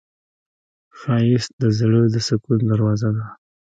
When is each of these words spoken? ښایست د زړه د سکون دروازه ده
ښایست 0.99 1.51
د 1.61 1.63
زړه 1.77 2.01
د 2.13 2.15
سکون 2.27 2.59
دروازه 2.71 3.09
ده 3.15 3.25